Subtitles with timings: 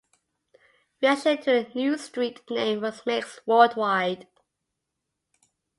[1.03, 4.25] Reaction to the new street name was mixed worldwide.